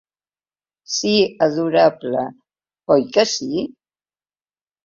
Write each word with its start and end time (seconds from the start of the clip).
Sí, 0.93 1.11
adorable, 1.49 2.25
oi 2.97 3.07
que 3.19 3.27
sí? 3.35 3.63